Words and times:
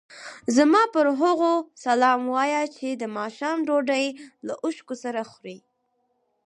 زما 0.57 0.83
پر 0.93 1.07
هغو 1.21 1.53
سلام 1.85 2.21
وایه 2.33 2.63
چې 2.75 2.87
د 3.01 3.03
ماښام 3.17 3.57
ډوډۍ 3.67 4.05
له 4.47 4.53
اوښکو 4.63 4.95
سره 5.03 5.21
خوري. 5.31 5.57